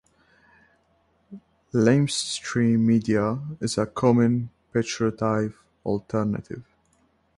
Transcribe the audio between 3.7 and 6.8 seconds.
a common pejorative alternative.